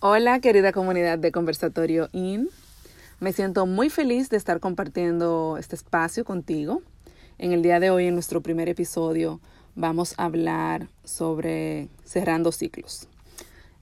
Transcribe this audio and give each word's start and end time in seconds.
Hola 0.00 0.38
querida 0.38 0.70
comunidad 0.70 1.18
de 1.18 1.32
Conversatorio 1.32 2.08
IN. 2.12 2.50
Me 3.18 3.32
siento 3.32 3.66
muy 3.66 3.90
feliz 3.90 4.30
de 4.30 4.36
estar 4.36 4.60
compartiendo 4.60 5.56
este 5.58 5.74
espacio 5.74 6.24
contigo. 6.24 6.82
En 7.36 7.50
el 7.50 7.62
día 7.62 7.80
de 7.80 7.90
hoy, 7.90 8.06
en 8.06 8.14
nuestro 8.14 8.40
primer 8.40 8.68
episodio, 8.68 9.40
vamos 9.74 10.14
a 10.16 10.26
hablar 10.26 10.86
sobre 11.02 11.88
cerrando 12.04 12.52
ciclos. 12.52 13.08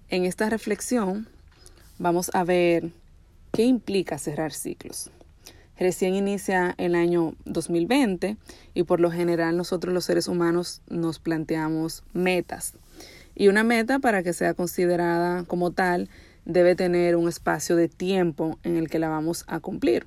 En 0.09 0.25
esta 0.25 0.49
reflexión 0.49 1.29
vamos 1.99 2.31
a 2.33 2.45
ver 2.45 2.93
qué 3.53 3.65
implica 3.65 4.17
cerrar 4.17 4.55
ciclos. 4.55 5.11
Recién 5.79 6.15
inicia 6.15 6.75
el 6.79 6.95
año 6.95 7.35
2020 7.45 8.39
y 8.73 8.83
por 8.85 9.01
lo 9.01 9.11
general 9.11 9.59
nosotros 9.59 9.93
los 9.93 10.07
seres 10.07 10.29
humanos 10.29 10.81
nos 10.89 11.19
planteamos 11.19 12.05
metas 12.15 12.73
y 13.37 13.49
una 13.49 13.63
meta, 13.65 13.99
para 13.99 14.23
que 14.23 14.33
sea 14.33 14.55
considerada 14.55 15.45
como 15.45 15.71
tal, 15.71 16.09
debe 16.47 16.75
tener 16.75 17.17
un 17.17 17.29
espacio 17.29 17.77
de 17.77 17.89
tiempo 17.89 18.59
en 18.63 18.77
el 18.77 18.89
que 18.89 18.99
la 18.99 19.11
vamos 19.11 19.45
a 19.47 19.61
cumplir. 19.61 20.07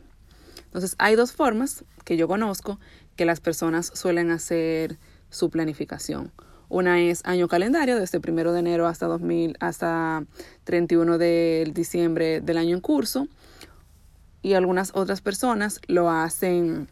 Entonces, 0.66 0.96
hay 0.98 1.16
dos 1.16 1.32
formas 1.32 1.86
que 2.06 2.18
yo 2.18 2.28
conozco 2.28 2.80
que 3.16 3.26
las 3.26 3.40
personas 3.40 3.92
suelen 3.94 4.32
hacer 4.32 4.98
su 5.30 5.52
planificación. 5.52 6.32
Una 6.70 7.02
es 7.02 7.22
año 7.24 7.48
calendario, 7.48 8.00
desde 8.00 8.20
primero 8.20 8.52
de 8.52 8.60
enero 8.62 8.88
hasta 8.88 9.06
2000, 9.06 9.58
hasta 9.60 10.24
31 10.64 11.20
de 11.20 11.72
diciembre 11.74 12.42
del 12.42 12.58
año 12.58 12.76
en 12.76 12.82
curso. 12.82 13.28
Y 14.42 14.54
algunas 14.54 14.92
otras 14.96 15.22
personas 15.22 15.82
lo 15.88 16.10
hacen 16.10 16.88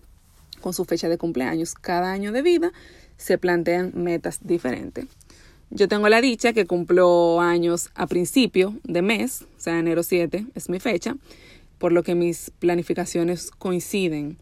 con 0.62 0.74
su 0.74 0.86
fecha 0.86 1.10
de 1.10 1.18
cumpleaños. 1.18 1.74
Cada 1.74 2.12
año 2.12 2.32
de 2.32 2.44
vida 2.44 2.72
se 3.18 3.38
plantean 3.38 3.92
metas 3.96 4.40
diferentes. 4.44 5.06
Yo 5.70 5.88
tengo 5.88 6.08
la 6.08 6.22
dicha 6.22 6.54
que 6.54 6.66
cumplo 6.66 7.42
años 7.42 7.90
a 7.94 8.08
principio 8.08 8.76
de 8.84 9.02
mes, 9.02 9.42
o 9.42 9.60
sea, 9.60 9.78
enero 9.78 10.02
7 10.02 10.46
es 10.56 10.70
mi 10.70 10.80
fecha, 10.80 11.18
por 11.78 11.92
lo 11.92 12.04
que 12.04 12.16
mis 12.16 12.52
planificaciones 12.60 13.52
coinciden 13.52 14.38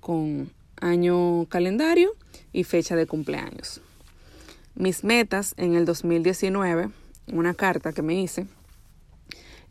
con 0.00 0.50
año 0.80 1.46
calendario 1.46 2.14
y 2.52 2.64
fecha 2.64 2.94
de 2.94 3.06
cumpleaños. 3.06 3.80
Mis 4.74 5.02
metas 5.02 5.54
en 5.56 5.74
el 5.74 5.86
2019, 5.86 6.90
una 7.32 7.54
carta 7.54 7.94
que 7.94 8.02
me 8.02 8.20
hice, 8.20 8.46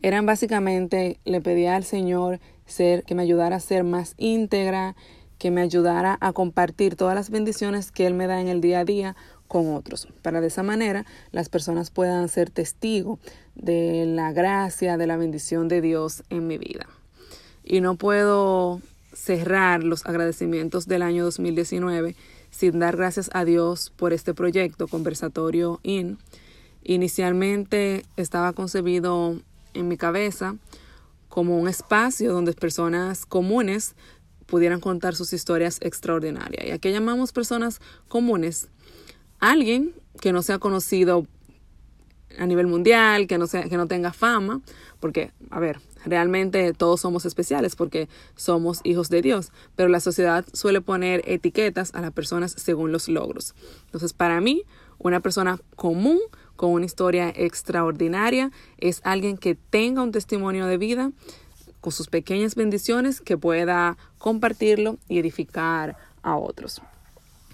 eran 0.02 0.26
básicamente, 0.26 1.18
le 1.24 1.40
pedía 1.40 1.76
al 1.76 1.84
Señor 1.84 2.40
ser, 2.66 3.04
que 3.04 3.14
me 3.14 3.22
ayudara 3.22 3.56
a 3.56 3.60
ser 3.60 3.84
más 3.84 4.14
íntegra, 4.18 4.96
que 5.38 5.50
me 5.50 5.60
ayudara 5.60 6.18
a 6.20 6.32
compartir 6.32 6.96
todas 6.96 7.14
las 7.14 7.30
bendiciones 7.30 7.92
que 7.92 8.06
Él 8.06 8.14
me 8.14 8.26
da 8.26 8.40
en 8.40 8.48
el 8.48 8.60
día 8.60 8.80
a 8.80 8.84
día 8.84 9.16
con 9.48 9.74
otros, 9.74 10.08
para 10.22 10.40
de 10.40 10.48
esa 10.48 10.62
manera 10.62 11.06
las 11.32 11.48
personas 11.48 11.90
puedan 11.90 12.28
ser 12.28 12.50
testigos 12.50 13.18
de 13.54 14.04
la 14.06 14.32
gracia, 14.32 14.96
de 14.96 15.06
la 15.06 15.16
bendición 15.16 15.68
de 15.68 15.80
Dios 15.80 16.22
en 16.30 16.46
mi 16.46 16.58
vida. 16.58 16.86
Y 17.64 17.80
no 17.80 17.96
puedo 17.96 18.80
cerrar 19.12 19.82
los 19.82 20.04
agradecimientos 20.06 20.86
del 20.86 21.02
año 21.02 21.24
2019 21.24 22.14
sin 22.50 22.78
dar 22.78 22.96
gracias 22.96 23.30
a 23.32 23.44
Dios 23.44 23.92
por 23.96 24.12
este 24.12 24.34
proyecto, 24.34 24.88
Conversatorio 24.88 25.80
IN. 25.82 26.18
Inicialmente 26.84 28.04
estaba 28.16 28.52
concebido 28.52 29.40
en 29.74 29.88
mi 29.88 29.96
cabeza 29.96 30.56
como 31.28 31.58
un 31.58 31.68
espacio 31.68 32.32
donde 32.32 32.52
personas 32.52 33.26
comunes 33.26 33.94
pudieran 34.46 34.80
contar 34.80 35.14
sus 35.16 35.32
historias 35.32 35.78
extraordinarias. 35.82 36.64
¿Y 36.64 36.70
a 36.70 36.78
qué 36.78 36.92
llamamos 36.92 37.32
personas 37.32 37.80
comunes? 38.08 38.68
Alguien 39.38 39.94
que 40.20 40.32
no 40.32 40.42
sea 40.42 40.58
conocido 40.58 41.26
a 42.38 42.46
nivel 42.46 42.66
mundial, 42.66 43.26
que 43.26 43.38
no, 43.38 43.46
sea, 43.46 43.64
que 43.64 43.76
no 43.76 43.86
tenga 43.86 44.12
fama, 44.12 44.60
porque, 45.00 45.32
a 45.50 45.60
ver, 45.60 45.80
realmente 46.04 46.72
todos 46.72 47.00
somos 47.00 47.24
especiales 47.24 47.76
porque 47.76 48.08
somos 48.34 48.80
hijos 48.84 49.08
de 49.08 49.22
Dios, 49.22 49.52
pero 49.74 49.88
la 49.88 50.00
sociedad 50.00 50.44
suele 50.52 50.80
poner 50.80 51.22
etiquetas 51.26 51.94
a 51.94 52.00
las 52.00 52.12
personas 52.12 52.54
según 52.56 52.92
los 52.92 53.08
logros. 53.08 53.54
Entonces, 53.86 54.12
para 54.12 54.40
mí, 54.40 54.64
una 54.98 55.20
persona 55.20 55.58
común 55.76 56.18
con 56.56 56.70
una 56.70 56.86
historia 56.86 57.32
extraordinaria 57.34 58.50
es 58.78 59.00
alguien 59.04 59.36
que 59.36 59.54
tenga 59.54 60.02
un 60.02 60.12
testimonio 60.12 60.66
de 60.66 60.78
vida 60.78 61.12
con 61.80 61.92
sus 61.92 62.08
pequeñas 62.08 62.54
bendiciones 62.54 63.20
que 63.20 63.36
pueda 63.36 63.96
compartirlo 64.18 64.98
y 65.08 65.18
edificar 65.18 65.96
a 66.22 66.36
otros. 66.36 66.80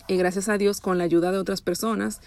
Y 0.08 0.16
gracias 0.16 0.48
a 0.48 0.58
Dios, 0.58 0.80
con 0.80 0.98
la 0.98 1.04
ayuda 1.04 1.32
de 1.32 1.38
otras 1.38 1.62
personas 1.62 2.20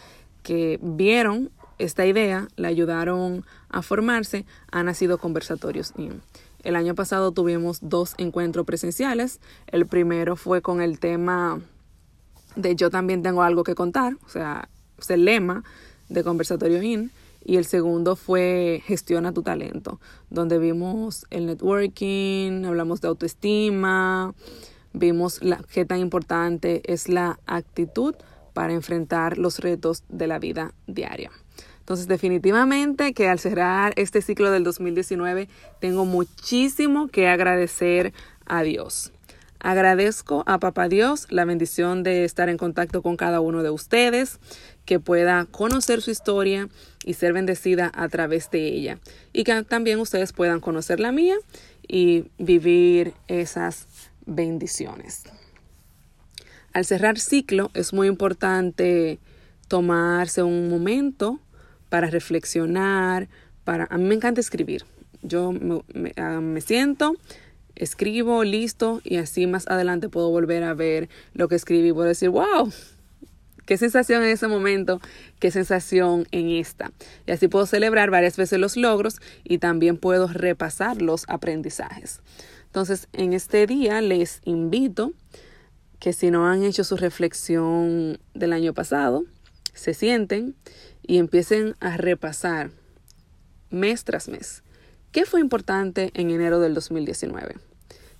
que 0.44 0.80
vieron 0.82 1.52
esta 1.78 2.06
idea, 2.06 2.48
le 2.56 2.68
ayudaron 2.68 3.46
a 3.70 3.82
formarse, 3.82 4.46
han 4.72 4.86
nacido 4.86 5.18
conversatorios. 5.18 5.94
El 6.64 6.76
año 6.76 6.96
pasado 6.96 7.32
tuvimos 7.32 7.80
dos 7.82 8.16
encuentros 8.18 8.66
presenciales. 8.66 9.40
El 9.68 9.86
primero 9.86 10.36
fue 10.36 10.62
con 10.62 10.82
el 10.82 11.00
tema 11.00 11.62
de 12.56 12.76
yo 12.76 12.90
también 12.90 13.22
tengo 13.22 13.44
algo 13.44 13.64
que 13.64 13.76
contar, 13.76 14.18
o 14.26 14.30
sea, 14.30 14.70
es 14.98 15.10
el 15.10 15.26
lema 15.26 15.64
de 16.10 16.24
Conversatorio 16.24 16.82
IN. 16.82 17.12
Y 17.48 17.58
el 17.58 17.66
segundo 17.66 18.16
fue 18.16 18.82
Gestiona 18.86 19.32
tu 19.32 19.44
talento, 19.44 20.00
donde 20.32 20.58
vimos 20.58 21.28
el 21.30 21.46
networking, 21.46 22.66
hablamos 22.66 23.02
de 23.02 23.08
autoestima, 23.08 24.34
vimos 24.96 25.40
qué 25.72 25.86
tan 25.86 26.00
importante 26.00 26.82
es 26.86 27.10
la 27.10 27.40
actitud 27.46 28.16
para 28.54 28.74
enfrentar 28.74 29.38
los 29.38 29.60
retos 29.60 30.04
de 30.10 30.28
la 30.28 30.40
vida 30.40 30.74
diaria. 30.88 31.32
Entonces, 31.80 32.08
definitivamente 32.08 33.14
que 33.14 33.30
al 33.30 33.38
cerrar 33.38 33.94
este 33.96 34.22
ciclo 34.22 34.50
del 34.50 34.64
2019, 34.64 35.48
tengo 35.80 36.06
muchísimo 36.06 37.08
que 37.10 37.28
agradecer 37.28 38.12
a 38.48 38.64
Dios. 38.64 39.12
Agradezco 39.60 40.44
a 40.48 40.60
Papá 40.60 40.88
Dios 40.88 41.28
la 41.30 41.46
bendición 41.46 42.04
de 42.04 42.24
estar 42.24 42.50
en 42.50 42.58
contacto 42.58 43.02
con 43.02 43.18
cada 43.18 43.40
uno 43.40 43.62
de 43.62 43.70
ustedes, 43.70 44.40
que 44.86 45.00
pueda 45.00 45.46
conocer 45.46 46.02
su 46.02 46.12
historia 46.12 46.70
y 47.04 47.14
ser 47.14 47.34
bendecida 47.34 47.92
a 47.94 48.08
través 48.10 48.50
de 48.52 48.68
ella. 48.68 49.00
Y 49.34 49.44
que 49.44 49.64
también 49.64 50.00
ustedes 50.00 50.34
puedan 50.34 50.60
conocer 50.60 51.00
la 51.00 51.12
mía 51.12 51.36
y 51.88 52.26
vivir 52.38 53.14
esas 53.28 53.88
bendiciones. 54.26 55.24
Al 56.74 56.86
cerrar 56.86 57.20
ciclo 57.20 57.72
es 57.74 57.94
muy 57.94 58.08
importante 58.08 59.20
tomarse 59.68 60.44
un 60.44 60.70
momento 60.70 61.40
para 61.90 62.10
reflexionar, 62.10 63.30
para... 63.64 63.88
A 63.90 63.98
mí 63.98 64.04
me 64.04 64.16
encanta 64.16 64.42
escribir. 64.42 64.84
Yo 65.22 65.54
me, 65.54 66.12
ah, 66.18 66.42
me, 66.42 66.62
siento, 66.62 67.16
escribo, 67.76 68.44
listo, 68.44 69.02
y 69.04 69.18
así 69.18 69.48
más 69.48 69.68
adelante 69.68 70.10
puedo 70.10 70.30
volver 70.30 70.64
a 70.64 70.74
ver 70.74 71.10
lo 71.34 71.48
que 71.48 71.56
escribí 71.56 71.90
y 71.90 71.94
puedo 71.94 72.08
decir, 72.08 72.30
wow, 72.30 72.72
qué 73.66 73.78
sensación 73.78 74.24
en 74.24 74.30
ese 74.30 74.48
momento, 74.48 75.02
qué 75.40 75.52
sensación 75.52 76.28
en 76.32 76.50
esta. 76.50 76.92
Y 77.26 77.32
así 77.32 77.48
puedo 77.48 77.66
celebrar 77.66 78.12
varias 78.12 78.38
veces 78.38 78.60
los 78.60 78.78
logros 78.78 79.20
y 79.44 79.58
también 79.58 79.98
puedo 79.98 80.28
repasar 80.28 81.02
los 81.02 81.26
aprendizajes. 81.28 82.22
Entonces, 82.76 83.08
en 83.14 83.32
este 83.32 83.68
día 83.68 84.02
les 84.02 84.42
invito 84.44 85.14
que 85.98 86.12
si 86.12 86.30
no 86.30 86.46
han 86.46 86.66
hecho 86.66 86.84
su 86.84 86.98
reflexión 86.98 88.20
del 88.34 88.52
año 88.52 88.74
pasado, 88.74 89.24
se 89.74 89.94
sienten 89.94 90.56
y 91.02 91.18
empiecen 91.20 91.78
a 91.80 91.96
repasar 91.96 92.72
mes 93.70 94.04
tras 94.04 94.28
mes. 94.28 94.62
¿Qué 95.14 95.24
fue 95.24 95.40
importante 95.40 96.12
en 96.16 96.32
enero 96.32 96.60
del 96.60 96.74
2019? 96.74 97.56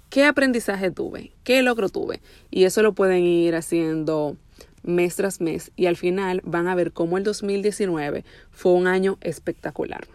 ¿Qué 0.10 0.24
aprendizaje 0.24 0.90
tuve? 0.90 1.34
¿Qué 1.44 1.62
logro 1.62 1.90
tuve? 1.90 2.22
Y 2.50 2.64
eso 2.64 2.82
lo 2.82 2.94
pueden 2.94 3.24
ir 3.24 3.56
haciendo 3.56 4.38
mes 4.84 5.18
tras 5.18 5.42
mes 5.42 5.74
y 5.76 5.88
al 5.88 5.98
final 5.98 6.40
van 6.46 6.70
a 6.70 6.76
ver 6.76 6.94
cómo 6.94 7.18
el 7.18 7.26
2019 7.26 8.24
fue 8.52 8.72
un 8.72 8.88
año 8.88 9.18
espectacular. 9.20 10.08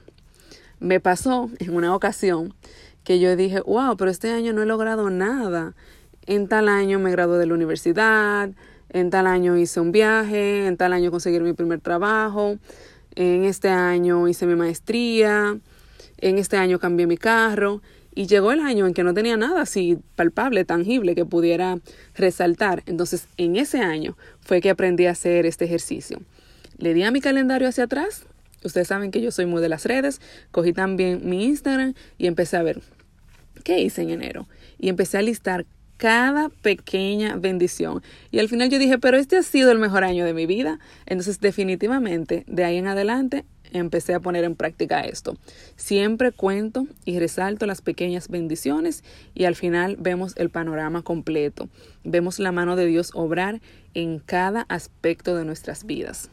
Me 0.78 0.98
pasó 0.98 1.50
en 1.58 1.76
una 1.76 1.94
ocasión 1.94 2.54
que 3.04 3.18
yo 3.20 3.34
dije, 3.36 3.60
wow, 3.60 3.96
pero 3.96 4.10
este 4.10 4.30
año 4.30 4.52
no 4.52 4.62
he 4.62 4.66
logrado 4.66 5.10
nada. 5.10 5.74
En 6.26 6.48
tal 6.48 6.68
año 6.68 6.98
me 6.98 7.10
gradué 7.10 7.38
de 7.38 7.46
la 7.46 7.54
universidad, 7.54 8.50
en 8.90 9.10
tal 9.10 9.26
año 9.26 9.56
hice 9.56 9.80
un 9.80 9.92
viaje, 9.92 10.66
en 10.66 10.76
tal 10.76 10.92
año 10.92 11.10
conseguí 11.10 11.40
mi 11.40 11.52
primer 11.52 11.80
trabajo, 11.80 12.58
en 13.14 13.44
este 13.44 13.68
año 13.68 14.28
hice 14.28 14.46
mi 14.46 14.54
maestría, 14.54 15.58
en 16.18 16.38
este 16.38 16.56
año 16.56 16.78
cambié 16.78 17.06
mi 17.06 17.16
carro 17.16 17.82
y 18.14 18.26
llegó 18.26 18.52
el 18.52 18.60
año 18.60 18.86
en 18.86 18.94
que 18.94 19.04
no 19.04 19.14
tenía 19.14 19.36
nada 19.36 19.62
así 19.62 19.98
palpable, 20.16 20.64
tangible 20.64 21.14
que 21.14 21.24
pudiera 21.24 21.78
resaltar. 22.14 22.82
Entonces, 22.86 23.28
en 23.36 23.56
ese 23.56 23.80
año 23.80 24.16
fue 24.40 24.60
que 24.60 24.70
aprendí 24.70 25.06
a 25.06 25.12
hacer 25.12 25.46
este 25.46 25.64
ejercicio. 25.64 26.20
Le 26.76 26.94
di 26.94 27.02
a 27.02 27.10
mi 27.10 27.20
calendario 27.20 27.68
hacia 27.68 27.84
atrás 27.84 28.26
Ustedes 28.64 28.88
saben 28.88 29.10
que 29.10 29.20
yo 29.20 29.30
soy 29.30 29.46
muy 29.46 29.62
de 29.62 29.68
las 29.68 29.84
redes. 29.84 30.20
Cogí 30.50 30.72
también 30.72 31.28
mi 31.28 31.44
Instagram 31.44 31.94
y 32.18 32.26
empecé 32.26 32.56
a 32.56 32.62
ver 32.62 32.80
qué 33.64 33.80
hice 33.80 34.02
en 34.02 34.10
enero. 34.10 34.48
Y 34.78 34.88
empecé 34.88 35.18
a 35.18 35.22
listar 35.22 35.66
cada 35.96 36.48
pequeña 36.48 37.36
bendición. 37.36 38.02
Y 38.30 38.38
al 38.38 38.48
final 38.48 38.70
yo 38.70 38.78
dije, 38.78 38.98
pero 38.98 39.18
este 39.18 39.36
ha 39.36 39.42
sido 39.42 39.70
el 39.70 39.78
mejor 39.78 40.02
año 40.02 40.24
de 40.24 40.32
mi 40.32 40.46
vida. 40.46 40.78
Entonces 41.04 41.40
definitivamente 41.40 42.44
de 42.46 42.64
ahí 42.64 42.78
en 42.78 42.86
adelante 42.86 43.44
empecé 43.72 44.14
a 44.14 44.20
poner 44.20 44.44
en 44.44 44.56
práctica 44.56 45.02
esto. 45.02 45.36
Siempre 45.76 46.32
cuento 46.32 46.86
y 47.04 47.18
resalto 47.18 47.66
las 47.66 47.82
pequeñas 47.82 48.28
bendiciones 48.28 49.04
y 49.34 49.44
al 49.44 49.56
final 49.56 49.96
vemos 49.98 50.34
el 50.36 50.48
panorama 50.48 51.02
completo. 51.02 51.68
Vemos 52.02 52.38
la 52.38 52.50
mano 52.50 52.76
de 52.76 52.86
Dios 52.86 53.10
obrar 53.14 53.60
en 53.92 54.20
cada 54.20 54.62
aspecto 54.68 55.36
de 55.36 55.44
nuestras 55.44 55.84
vidas. 55.84 56.30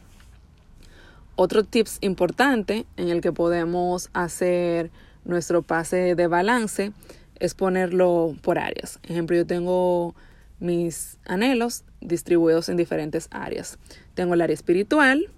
Otro 1.40 1.62
tips 1.62 1.98
importante 2.00 2.84
en 2.96 3.10
el 3.10 3.20
que 3.20 3.30
podemos 3.30 4.10
hacer 4.12 4.90
nuestro 5.24 5.62
pase 5.62 6.16
de 6.16 6.26
balance 6.26 6.90
es 7.38 7.54
ponerlo 7.54 8.34
por 8.42 8.58
áreas. 8.58 8.98
Ejemplo, 9.04 9.36
yo 9.36 9.46
tengo 9.46 10.16
mis 10.58 11.16
anhelos 11.26 11.84
distribuidos 12.00 12.68
en 12.68 12.76
diferentes 12.76 13.28
áreas. 13.30 13.78
Tengo 14.14 14.34
el 14.34 14.40
área 14.40 14.52
espiritual, 14.52 15.30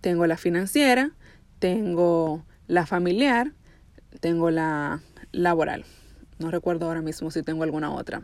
tengo 0.00 0.24
la 0.28 0.36
financiera, 0.36 1.10
tengo 1.58 2.44
la 2.68 2.86
familiar, 2.86 3.50
tengo 4.20 4.52
la 4.52 5.02
laboral. 5.32 5.84
No 6.38 6.52
recuerdo 6.52 6.86
ahora 6.86 7.02
mismo 7.02 7.32
si 7.32 7.42
tengo 7.42 7.64
alguna 7.64 7.92
otra. 7.92 8.22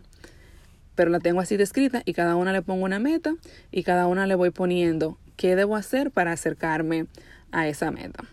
Pero 0.94 1.10
la 1.10 1.18
tengo 1.18 1.40
así 1.40 1.56
descrita 1.56 2.02
y 2.04 2.12
cada 2.12 2.36
una 2.36 2.52
le 2.52 2.62
pongo 2.62 2.84
una 2.84 3.00
meta 3.00 3.34
y 3.72 3.82
cada 3.82 4.06
una 4.06 4.28
le 4.28 4.36
voy 4.36 4.50
poniendo 4.50 5.18
qué 5.36 5.56
debo 5.56 5.76
hacer 5.76 6.10
para 6.10 6.32
acercarme 6.32 7.06
a 7.52 7.68
esa 7.68 7.90
meta. 7.90 8.24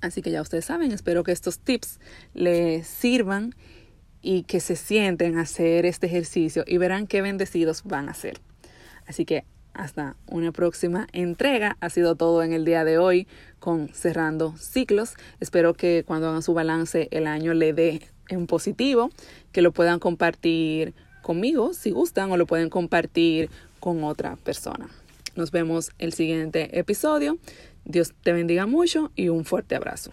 Así 0.00 0.20
que 0.22 0.30
ya 0.30 0.42
ustedes 0.42 0.64
saben, 0.64 0.92
espero 0.92 1.22
que 1.22 1.32
estos 1.32 1.58
tips 1.58 2.00
les 2.34 2.86
sirvan 2.86 3.54
y 4.20 4.42
que 4.44 4.60
se 4.60 4.76
sienten 4.76 5.38
a 5.38 5.42
hacer 5.42 5.86
este 5.86 6.06
ejercicio 6.06 6.64
y 6.66 6.78
verán 6.78 7.06
qué 7.06 7.22
bendecidos 7.22 7.82
van 7.84 8.08
a 8.08 8.14
ser. 8.14 8.40
Así 9.06 9.24
que 9.24 9.44
hasta 9.74 10.16
una 10.26 10.52
próxima 10.52 11.06
entrega. 11.12 11.76
Ha 11.80 11.90
sido 11.90 12.14
todo 12.14 12.42
en 12.42 12.52
el 12.52 12.64
día 12.64 12.84
de 12.84 12.98
hoy 12.98 13.26
con 13.58 13.88
cerrando 13.88 14.54
ciclos. 14.56 15.14
Espero 15.40 15.74
que 15.74 16.04
cuando 16.06 16.28
hagan 16.28 16.42
su 16.42 16.54
balance 16.54 17.08
el 17.10 17.26
año 17.26 17.54
le 17.54 17.72
dé 17.72 18.02
en 18.28 18.46
positivo, 18.46 19.10
que 19.50 19.62
lo 19.62 19.72
puedan 19.72 19.98
compartir 19.98 20.94
conmigo 21.22 21.72
si 21.74 21.90
gustan 21.90 22.30
o 22.32 22.36
lo 22.36 22.46
pueden 22.46 22.70
compartir 22.70 23.50
con 23.80 24.04
otra 24.04 24.36
persona. 24.36 24.88
Nos 25.34 25.50
vemos 25.50 25.90
el 25.98 26.12
siguiente 26.12 26.78
episodio. 26.78 27.38
Dios 27.84 28.14
te 28.22 28.32
bendiga 28.32 28.66
mucho 28.66 29.10
y 29.16 29.28
un 29.28 29.44
fuerte 29.44 29.74
abrazo. 29.74 30.12